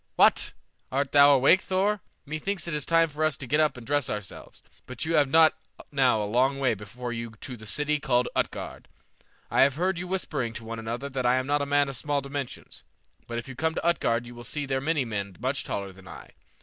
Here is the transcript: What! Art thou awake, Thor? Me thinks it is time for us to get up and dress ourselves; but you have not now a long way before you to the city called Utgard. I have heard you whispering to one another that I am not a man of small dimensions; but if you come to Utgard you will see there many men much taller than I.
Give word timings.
What! 0.15 0.53
Art 0.91 1.11
thou 1.11 1.31
awake, 1.35 1.61
Thor? 1.61 2.01
Me 2.25 2.39
thinks 2.39 2.67
it 2.67 2.73
is 2.73 2.87
time 2.87 3.07
for 3.07 3.23
us 3.23 3.37
to 3.37 3.45
get 3.45 3.59
up 3.59 3.77
and 3.77 3.85
dress 3.85 4.09
ourselves; 4.09 4.63
but 4.87 5.05
you 5.05 5.13
have 5.13 5.29
not 5.29 5.53
now 5.91 6.23
a 6.23 6.25
long 6.25 6.57
way 6.59 6.73
before 6.73 7.13
you 7.13 7.33
to 7.41 7.55
the 7.55 7.67
city 7.67 7.99
called 7.99 8.27
Utgard. 8.35 8.87
I 9.51 9.61
have 9.61 9.75
heard 9.75 9.99
you 9.99 10.07
whispering 10.07 10.53
to 10.53 10.63
one 10.65 10.79
another 10.79 11.07
that 11.09 11.27
I 11.27 11.35
am 11.35 11.45
not 11.45 11.61
a 11.61 11.67
man 11.67 11.87
of 11.87 11.95
small 11.97 12.19
dimensions; 12.19 12.81
but 13.27 13.37
if 13.37 13.47
you 13.47 13.53
come 13.55 13.75
to 13.75 13.85
Utgard 13.85 14.25
you 14.25 14.33
will 14.33 14.43
see 14.43 14.65
there 14.65 14.81
many 14.81 15.05
men 15.05 15.35
much 15.39 15.63
taller 15.63 15.91
than 15.91 16.07
I. 16.07 16.31